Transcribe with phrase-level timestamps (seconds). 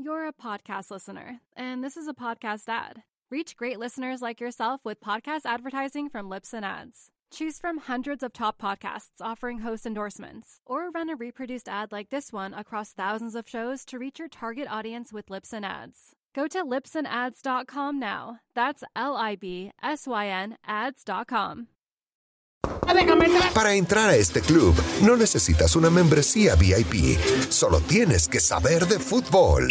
[0.00, 3.02] You're a podcast listener, and this is a podcast ad.
[3.32, 7.08] Reach great listeners like yourself with podcast advertising from Lips and Ads.
[7.32, 12.10] Choose from hundreds of top podcasts offering host endorsements, or run a reproduced ad like
[12.10, 16.14] this one across thousands of shows to reach your target audience with Lips and Ads.
[16.32, 18.38] Go to lipsandads.com now.
[18.54, 21.66] That's L I B S Y N ads.com.
[23.52, 27.18] Para entrar a este club no necesitas una membresía VIP,
[27.50, 29.68] solo tienes que saber de fútbol.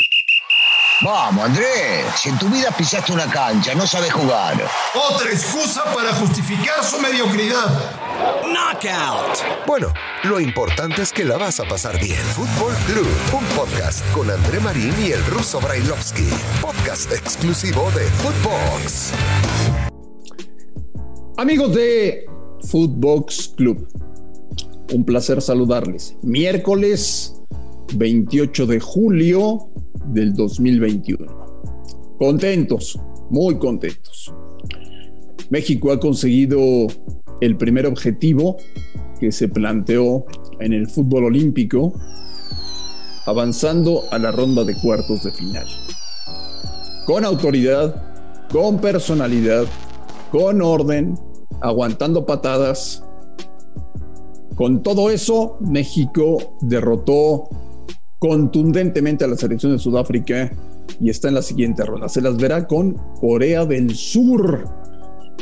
[1.03, 4.55] Vamos, Andrés, si en tu vida pisaste una cancha, no sabes jugar.
[5.11, 7.67] Otra excusa para justificar su mediocridad.
[8.41, 9.67] Knockout.
[9.67, 12.17] Bueno, lo importante es que la vas a pasar bien.
[12.33, 16.29] Fútbol Club, un podcast con André Marín y el ruso Brailovsky.
[16.61, 19.13] Podcast exclusivo de Footbox.
[21.37, 22.25] Amigos de
[22.71, 23.87] Footbox Club,
[24.91, 26.15] un placer saludarles.
[26.23, 27.35] Miércoles
[27.93, 29.69] 28 de julio
[30.07, 31.47] del 2021.
[32.17, 34.33] Contentos, muy contentos.
[35.49, 36.87] México ha conseguido
[37.41, 38.57] el primer objetivo
[39.19, 40.25] que se planteó
[40.59, 41.93] en el fútbol olímpico,
[43.25, 45.65] avanzando a la ronda de cuartos de final.
[47.05, 48.03] Con autoridad,
[48.51, 49.65] con personalidad,
[50.31, 51.17] con orden,
[51.61, 53.03] aguantando patadas.
[54.55, 57.49] Con todo eso, México derrotó
[58.19, 60.51] contundentemente a la selección de Sudáfrica
[60.99, 62.09] y está en la siguiente ronda.
[62.09, 64.67] Se las verá con Corea del Sur,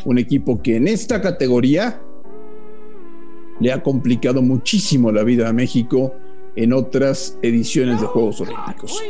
[0.04, 2.02] un equipo que en esta categoría
[3.60, 6.14] le ha complicado muchísimo la vida a México
[6.56, 9.02] en otras ediciones de Juegos Olímpicos.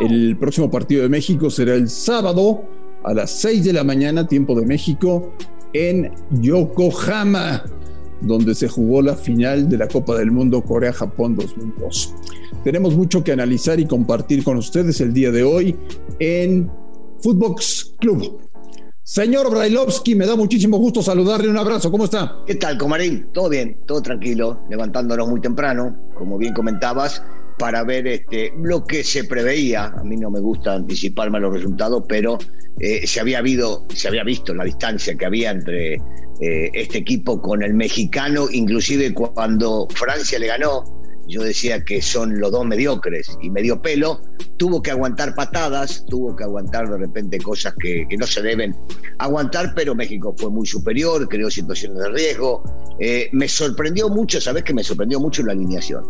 [0.00, 2.64] El próximo partido de México será el sábado
[3.04, 5.32] a las 6 de la mañana, tiempo de México,
[5.72, 7.64] en Yokohama,
[8.20, 12.14] donde se jugó la final de la Copa del Mundo Corea-Japón 2002.
[12.68, 15.74] Tenemos mucho que analizar y compartir con ustedes el día de hoy
[16.18, 16.70] en
[17.22, 18.42] Footbox Club.
[19.02, 21.48] Señor Brailovsky, me da muchísimo gusto saludarle.
[21.48, 22.42] Un abrazo, ¿cómo está?
[22.46, 23.30] ¿Qué tal, Comarín?
[23.32, 27.22] Todo bien, todo tranquilo, levantándonos muy temprano, como bien comentabas,
[27.58, 29.86] para ver este, lo que se preveía.
[29.86, 32.36] A mí no me gusta anticiparme los resultados, pero
[32.80, 37.40] eh, se, había habido, se había visto la distancia que había entre eh, este equipo
[37.40, 40.97] con el mexicano, inclusive cuando Francia le ganó
[41.28, 44.20] yo decía que son los dos mediocres y medio pelo,
[44.56, 48.74] tuvo que aguantar patadas, tuvo que aguantar de repente cosas que, no se deben
[49.18, 52.62] aguantar, pero México fue muy superior, creó situaciones de riesgo.
[52.98, 56.04] Eh, me sorprendió mucho, ¿sabes que me sorprendió mucho la alineación?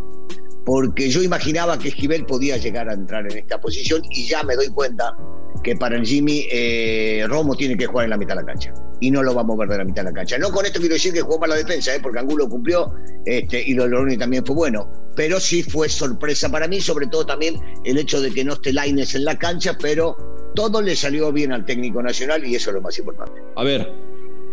[0.64, 4.54] Porque yo imaginaba que Esquivel podía llegar a entrar en esta posición y ya me
[4.54, 5.16] doy cuenta
[5.62, 8.72] que para el Jimmy eh, Romo tiene que jugar en la mitad de la cancha
[9.00, 10.38] y no lo va a mover de la mitad de la cancha.
[10.38, 12.00] No con esto quiero decir que jugó para la defensa, ¿eh?
[12.02, 12.92] porque Angulo cumplió
[13.24, 17.56] este, y Loroni también fue bueno, pero sí fue sorpresa para mí, sobre todo también
[17.82, 20.16] el hecho de que no esté Laines en la cancha, pero
[20.54, 23.32] todo le salió bien al técnico nacional y eso es lo más importante.
[23.56, 23.92] A ver,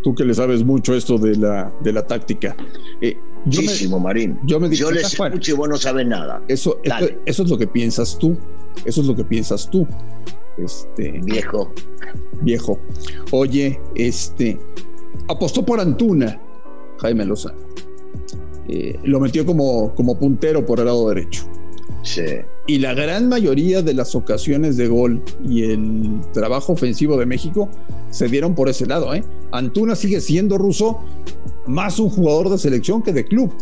[0.04, 2.58] tú que le sabes mucho esto de la, de la táctica.
[3.00, 3.16] Eh,
[3.46, 4.40] Muchísimo, Marín.
[4.48, 6.42] Yo, me yo les escucho y vos no sabes nada.
[6.48, 6.82] Eso,
[7.28, 8.36] eso es lo que piensas tú.
[8.86, 9.88] Eso es lo que piensas tú.
[10.58, 11.72] Este, viejo.
[12.42, 12.82] Viejo.
[13.30, 14.58] Oye, este
[15.28, 16.42] apostó por Antuna,
[16.98, 17.60] Jaime Lozano.
[18.68, 21.48] Eh, lo metió como, como puntero por el lado derecho.
[22.04, 22.24] Sí.
[22.68, 27.70] Y la gran mayoría de las ocasiones de gol y el trabajo ofensivo de México
[28.10, 29.14] se dieron por ese lado.
[29.14, 29.24] ¿eh?
[29.52, 31.04] Antuna sigue siendo ruso
[31.66, 33.54] más un jugador de selección que de club.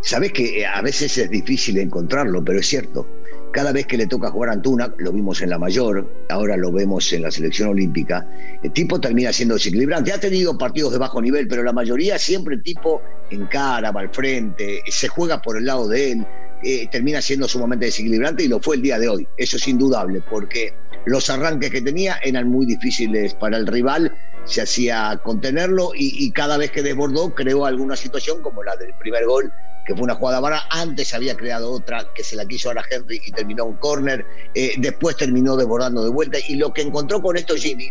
[0.00, 3.06] Sabes que a veces es difícil encontrarlo, pero es cierto
[3.52, 6.72] cada vez que le toca jugar a Antuna, lo vimos en la mayor, ahora lo
[6.72, 8.26] vemos en la selección olímpica,
[8.62, 10.12] el tipo termina siendo desequilibrante.
[10.12, 14.10] Ha tenido partidos de bajo nivel, pero la mayoría siempre el tipo encara, va al
[14.12, 16.26] frente, se juega por el lado de él,
[16.64, 19.28] eh, termina siendo sumamente desequilibrante y lo fue el día de hoy.
[19.36, 20.72] Eso es indudable, porque
[21.04, 26.32] los arranques que tenía eran muy difíciles para el rival, se hacía contenerlo y, y
[26.32, 29.52] cada vez que desbordó creó alguna situación como la del primer gol
[29.86, 30.62] que fue una jugada vara.
[30.70, 34.24] Antes había creado otra que se la quiso ahora Henry y terminó un corner.
[34.54, 36.38] Eh, después terminó desbordando de vuelta.
[36.48, 37.90] Y lo que encontró con esto Jimmy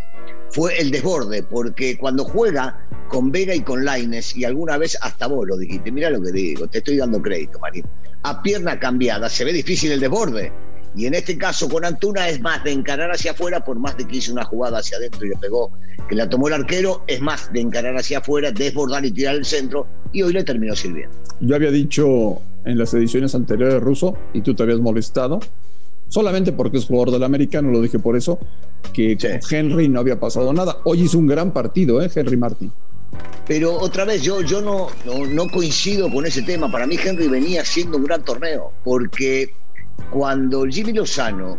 [0.51, 5.27] fue el desborde, porque cuando juega con Vega y con Laines, y alguna vez hasta
[5.27, 7.86] vos lo dijiste, mira lo que digo, te estoy dando crédito, Marín.
[8.24, 10.51] A pierna cambiada se ve difícil el desborde.
[10.96, 14.06] Y en este caso con Antuna es más de encarar hacia afuera, por más de
[14.06, 15.72] que hizo una jugada hacia adentro y le pegó,
[16.10, 19.46] que la tomó el arquero, es más de encarar hacia afuera, desbordar y tirar el
[19.46, 21.16] centro, y hoy le terminó sirviendo.
[21.40, 25.40] Yo había dicho en las ediciones anteriores de Russo, y tú te habías molestado,
[26.10, 28.40] solamente porque es jugador del americano, lo dije por eso,
[28.94, 30.78] que con Henry no había pasado nada.
[30.84, 32.12] Hoy hizo un gran partido, ¿eh?
[32.14, 32.72] Henry Martin.
[33.48, 36.72] Pero otra vez, yo, yo no, no, no coincido con ese tema.
[36.72, 39.54] Para mí Henry venía haciendo un gran torneo, porque
[40.12, 41.58] cuando Jimmy Lozano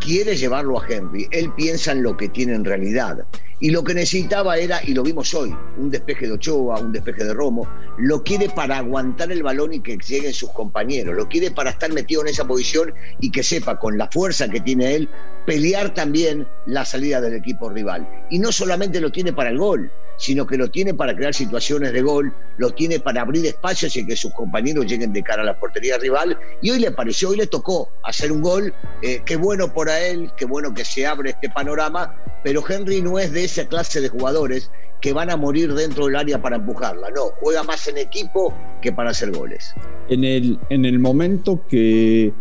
[0.00, 1.28] quiere llevarlo a Henry.
[1.30, 3.24] Él piensa en lo que tiene en realidad.
[3.58, 7.24] Y lo que necesitaba era, y lo vimos hoy, un despeje de Ochoa, un despeje
[7.24, 7.66] de Romo.
[7.96, 11.16] Lo quiere para aguantar el balón y que lleguen sus compañeros.
[11.16, 14.60] Lo quiere para estar metido en esa posición y que sepa, con la fuerza que
[14.60, 15.08] tiene él,
[15.46, 18.06] pelear también la salida del equipo rival.
[18.28, 21.92] Y no solamente lo tiene para el gol, sino que lo tiene para crear situaciones
[21.92, 25.46] de gol, lo tiene para abrir espacios y que sus compañeros lleguen de cara a
[25.46, 26.38] la portería rival.
[26.62, 28.72] Y hoy le pareció, hoy le tocó hacer un gol.
[29.02, 33.18] Eh, qué bueno por él, qué bueno que se abre este panorama, pero Henry no
[33.18, 34.70] es de esa clase de jugadores
[35.00, 37.10] que van a morir dentro del área para empujarla.
[37.10, 39.74] No, juega más en equipo que para hacer goles.
[40.08, 42.32] En el, en el momento que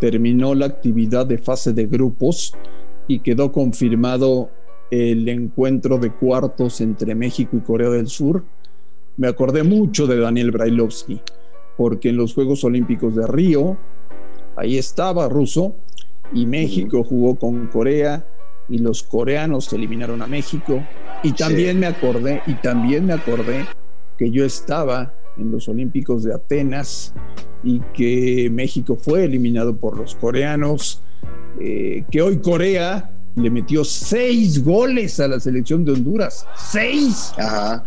[0.00, 2.54] terminó la actividad de fase de grupos
[3.08, 4.50] y quedó confirmado
[4.90, 8.44] el encuentro de cuartos entre México y Corea del Sur,
[9.16, 11.20] me acordé mucho de Daniel Brailovsky,
[11.76, 13.76] porque en los Juegos Olímpicos de Río,
[14.56, 15.76] ahí estaba ruso,
[16.32, 18.26] y México jugó con Corea,
[18.68, 20.82] y los coreanos eliminaron a México.
[21.22, 23.66] Y también me acordé, y también me acordé
[24.18, 27.12] que yo estaba en los Olímpicos de Atenas
[27.62, 31.02] y que México fue eliminado por los coreanos,
[31.60, 36.46] eh, que hoy Corea le metió seis goles a la selección de Honduras.
[36.56, 37.32] ¡Seis!
[37.36, 37.84] Ajá.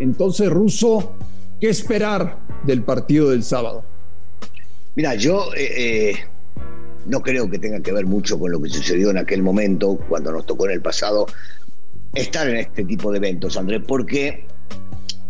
[0.00, 1.14] Entonces, Russo,
[1.60, 3.84] ¿qué esperar del partido del sábado?
[4.94, 6.16] Mira, yo eh, eh,
[7.06, 10.32] no creo que tenga que ver mucho con lo que sucedió en aquel momento, cuando
[10.32, 11.26] nos tocó en el pasado,
[12.14, 14.46] estar en este tipo de eventos, Andrés, porque,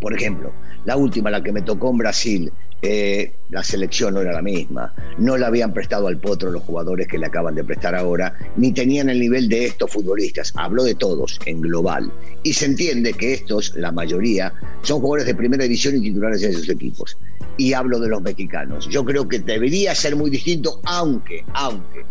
[0.00, 0.52] por ejemplo,
[0.84, 2.52] la última, la que me tocó en Brasil,
[2.82, 4.92] eh, la selección no era la misma.
[5.18, 8.72] No le habían prestado al potro los jugadores que le acaban de prestar ahora, ni
[8.72, 10.52] tenían el nivel de estos futbolistas.
[10.56, 12.12] Habló de todos en global.
[12.42, 14.52] Y se entiende que estos, la mayoría,
[14.82, 17.16] son jugadores de primera división y titulares de esos equipos.
[17.56, 18.88] Y hablo de los mexicanos.
[18.88, 22.04] Yo creo que debería ser muy distinto, aunque, aunque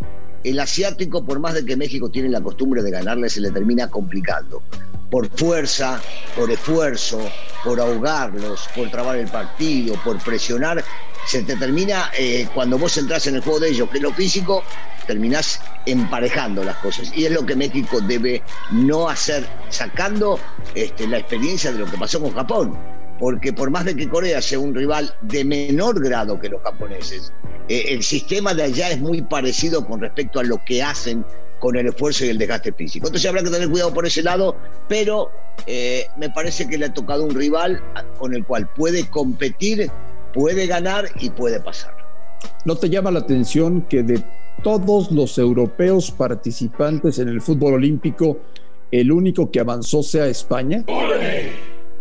[0.44, 3.90] el asiático, por más de que México tiene la costumbre de ganarle, se le termina
[3.90, 4.62] complicando
[5.10, 6.02] por fuerza,
[6.36, 7.20] por esfuerzo,
[7.64, 10.84] por ahogarlos, por trabar el partido, por presionar,
[11.26, 14.14] se te termina, eh, cuando vos entras en el juego de ellos, que es lo
[14.14, 14.64] físico,
[15.08, 17.12] terminás emparejando las cosas.
[17.16, 20.40] Y es lo que México debe no hacer, sacando
[20.74, 22.78] este, la experiencia de lo que pasó con Japón.
[23.20, 27.32] Porque por más de que Corea sea un rival de menor grado que los japoneses,
[27.70, 31.26] eh, el sistema de allá es muy parecido con respecto a lo que hacen
[31.60, 33.08] con el esfuerzo y el desgaste físico.
[33.08, 34.56] Entonces habrá que tener cuidado por ese lado,
[34.88, 35.32] pero
[35.68, 37.82] eh, me parece que le ha tocado un rival
[38.18, 39.90] con el cual puede competir,
[40.34, 41.96] puede ganar y puede pasar.
[42.66, 44.22] ¿No te llama la atención que de
[44.64, 48.40] todos los europeos participantes en el fútbol olímpico,
[48.92, 50.84] el único que avanzó sea España?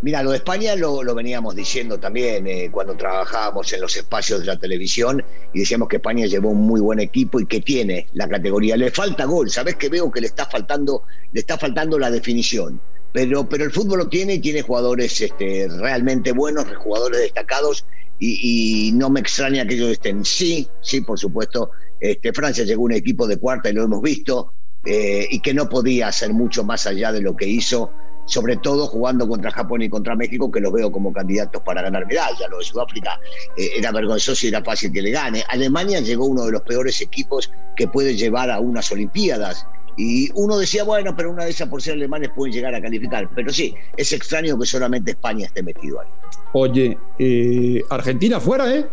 [0.04, 4.44] Mira, lo de España lo, veníamos diciendo también eh, cuando trabajábamos en los espacios de
[4.44, 5.24] la televisión
[5.54, 8.76] y decíamos que España llevó un muy buen equipo y que tiene la categoría.
[8.76, 12.82] Le falta gol, ¿sabes que veo que le está faltando, le está faltando la definición?
[13.14, 17.86] Pero, pero el fútbol lo tiene y tiene jugadores este, realmente buenos, jugadores destacados
[18.18, 20.22] y, no me extraña que ellos estén.
[20.22, 21.70] Sí, sí, por supuesto.
[21.98, 24.52] Este, Francia llegó un equipo de cuarta y lo hemos visto
[24.84, 27.90] eh, y que no podía hacer mucho más allá de lo que hizo
[28.26, 32.06] sobre todo jugando contra Japón y contra México, que los veo como candidatos para ganar
[32.06, 32.48] medalla.
[32.48, 33.20] Lo de Sudáfrica
[33.56, 35.44] eh, era vergonzoso y era fácil que le gane.
[35.48, 39.66] Alemania llegó uno de los peores equipos que puede llevar a unas Olimpiadas.
[39.96, 43.28] Y uno decía, bueno, pero una de esas por ser alemanes pueden llegar a calificar.
[43.34, 46.08] Pero sí, es extraño que solamente España esté metido ahí.
[46.52, 48.86] Oye, eh, Argentina fuera, ¿eh?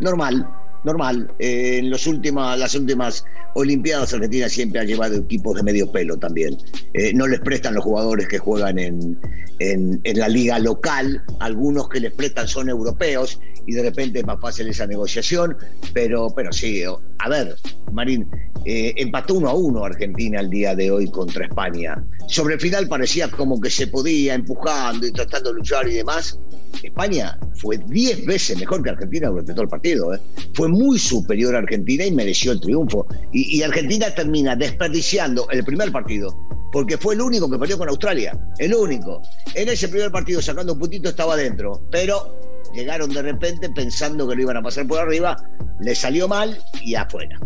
[0.00, 0.48] Normal,
[0.84, 1.32] normal.
[1.38, 3.24] Eh, en los últimas, las últimas
[3.54, 6.56] Olimpiadas Argentina siempre ha llevado equipos de medio pelo también.
[6.94, 9.18] Eh, no les prestan los jugadores que juegan en,
[9.58, 14.40] en, la liga local, algunos que les prestan son europeos y de repente es más
[14.40, 15.56] fácil esa negociación,
[15.92, 16.82] pero, pero sí,
[17.18, 17.54] a ver,
[17.92, 18.28] Marín,
[18.64, 22.02] eh, empató uno a uno Argentina el día de hoy contra España.
[22.28, 26.38] Sobre el final parecía como que se podía empujando y tratando de luchar y demás.
[26.82, 30.14] España fue 10 veces mejor que Argentina durante todo el partido.
[30.14, 30.20] ¿eh?
[30.54, 33.06] Fue muy superior a Argentina y mereció el triunfo.
[33.32, 36.34] Y, Argentina termina desperdiciando el primer partido
[36.72, 38.36] porque fue el único que perdió con Australia.
[38.58, 39.20] El único.
[39.54, 41.82] En ese primer partido, sacando un puntito, estaba adentro.
[41.90, 45.36] Pero llegaron de repente pensando que lo iban a pasar por arriba,
[45.80, 47.38] le salió mal y afuera.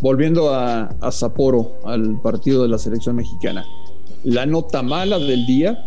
[0.00, 3.64] Volviendo a, a Sapporo, al partido de la selección mexicana.
[4.24, 5.84] La nota mala del día,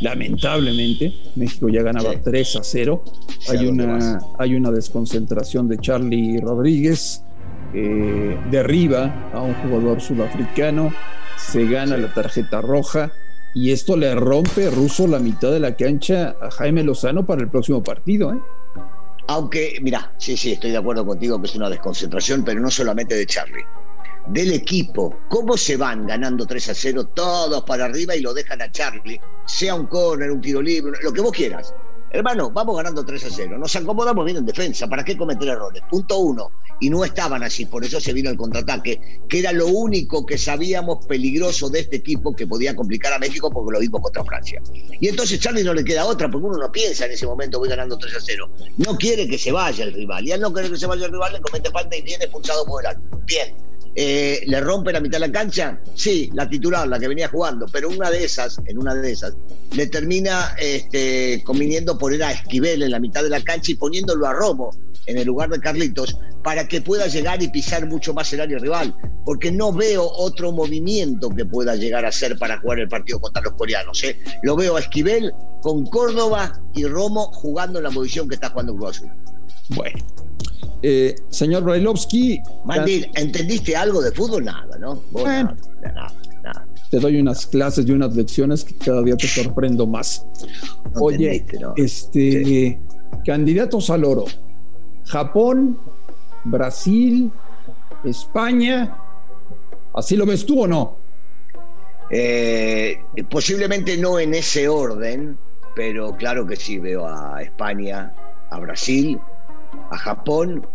[0.00, 3.04] lamentablemente, México ya ganaba 3 a 0.
[3.50, 7.22] Hay una, hay una desconcentración de Charlie Rodríguez,
[7.74, 10.90] eh, derriba a un jugador sudafricano,
[11.36, 13.12] se gana la tarjeta roja
[13.54, 17.50] y esto le rompe ruso la mitad de la cancha a Jaime Lozano para el
[17.50, 18.32] próximo partido.
[18.32, 18.38] ¿eh?
[19.28, 23.14] Aunque, mira, sí, sí, estoy de acuerdo contigo que es una desconcentración, pero no solamente
[23.14, 23.64] de Charlie
[24.28, 28.62] del equipo, cómo se van ganando 3 a 0 todos para arriba y lo dejan
[28.62, 31.72] a Charlie, sea un corner, un tiro libre, lo que vos quieras.
[32.10, 33.58] Hermano, vamos ganando 3 a 0.
[33.58, 34.86] Nos acomodamos bien en defensa.
[34.86, 35.82] ¿Para qué cometer errores?
[35.90, 36.50] Punto uno.
[36.80, 40.38] Y no estaban así, por eso se vino el contraataque, que era lo único que
[40.38, 44.62] sabíamos peligroso de este equipo que podía complicar a México porque lo vimos contra Francia.
[45.00, 47.68] Y entonces Charlie no le queda otra, porque uno no piensa en ese momento, voy
[47.68, 48.50] ganando 3 a 0.
[48.78, 50.26] No quiere que se vaya el rival.
[50.26, 52.64] Y al no querer que se vaya el rival, le comete falta y viene expulsado
[52.66, 53.20] por el árbitro.
[53.26, 53.66] Bien
[53.98, 57.64] eh, le rompe la mitad de la cancha, sí, la titular, la que venía jugando,
[57.72, 59.34] pero una de esas, en una de esas,
[59.72, 64.26] le termina este, conviniendo poner a Esquivel en la mitad de la cancha y poniéndolo
[64.26, 64.70] a Romo
[65.06, 68.58] en el lugar de Carlitos para que pueda llegar y pisar mucho más el área
[68.58, 73.18] rival, porque no veo otro movimiento que pueda llegar a ser para jugar el partido
[73.18, 74.04] contra los coreanos.
[74.04, 74.18] ¿eh?
[74.42, 78.76] Lo veo a Esquivel con Córdoba y Romo jugando en la posición que está jugando
[78.76, 79.02] Cruz.
[79.70, 79.98] Bueno,
[80.82, 82.40] eh, señor Brailovsky.
[82.64, 84.44] Mandil, ¿entendiste algo de fútbol?
[84.44, 85.02] Nada, ¿no?
[85.10, 89.86] bueno, nada, nada, Te doy unas clases y unas lecciones que cada día te sorprendo
[89.86, 90.26] más.
[91.00, 91.44] Oye,
[91.76, 92.80] este,
[93.24, 94.24] candidatos al oro.
[95.06, 95.78] Japón,
[96.44, 97.30] Brasil,
[98.04, 98.96] España.
[99.94, 100.98] ¿Así lo ves tú o no?
[102.10, 105.38] Eh, posiblemente no en ese orden,
[105.74, 108.14] pero claro que sí veo a España,
[108.50, 109.18] a Brasil,
[109.90, 110.66] a Japón,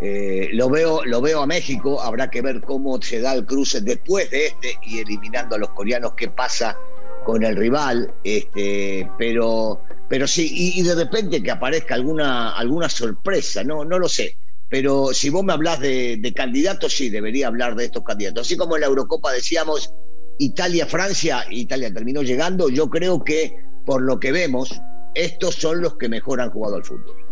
[0.00, 3.80] eh, lo, veo, lo veo a México, habrá que ver cómo se da el cruce
[3.80, 6.76] después de este y eliminando a los coreanos, qué pasa
[7.24, 13.62] con el rival, este, pero, pero sí, y, de repente que aparezca alguna, alguna sorpresa,
[13.62, 14.36] no, no lo sé.
[14.68, 18.46] Pero si vos me hablas de, de candidatos, sí, debería hablar de estos candidatos.
[18.46, 19.94] Así como en la Eurocopa decíamos
[20.38, 23.54] Italia-Francia, Italia terminó llegando, yo creo que
[23.84, 24.80] por lo que vemos,
[25.14, 27.31] estos son los que mejor han jugado al fútbol.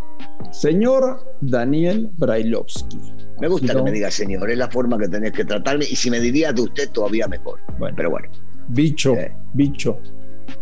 [0.51, 2.99] Señor Daniel Brailovsky.
[3.39, 6.11] Me gusta que me diga señor, es la forma que tenés que tratarme y si
[6.11, 7.59] me dirías de usted todavía mejor.
[7.79, 8.27] Bueno, pero bueno.
[8.67, 9.15] Bicho,
[9.53, 9.97] bicho.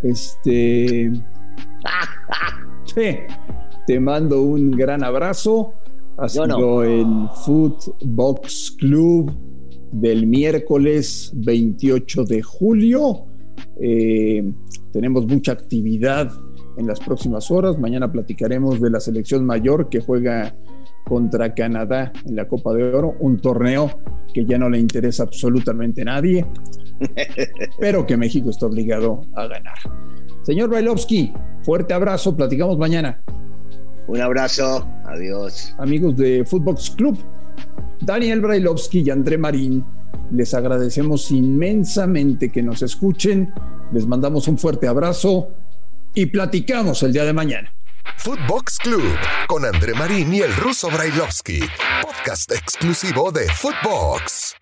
[0.03, 1.11] Este.
[3.87, 5.73] te mando un gran abrazo.
[6.17, 9.31] Ha sido el Footbox Club
[9.91, 13.25] del miércoles 28 de julio.
[13.81, 14.51] Eh,
[14.91, 16.31] tenemos mucha actividad
[16.77, 17.77] en las próximas horas.
[17.77, 20.55] Mañana platicaremos de la selección mayor que juega
[21.05, 23.99] contra Canadá en la Copa de Oro, un torneo
[24.33, 26.45] que ya no le interesa absolutamente a nadie,
[27.79, 29.77] pero que México está obligado a ganar.
[30.43, 31.33] Señor Brailovsky,
[31.63, 33.21] fuerte abrazo, platicamos mañana.
[34.07, 35.75] Un abrazo, adiós.
[35.77, 37.17] Amigos de Footbox Club,
[38.01, 39.83] Daniel Brailovsky y André Marín,
[40.31, 43.51] les agradecemos inmensamente que nos escuchen,
[43.91, 45.49] les mandamos un fuerte abrazo
[46.19, 47.73] y platicamos el día de mañana.
[48.17, 51.61] Footbox Club con André Marín y el ruso Brailovsky,
[52.01, 54.57] podcast exclusivo de Footbox.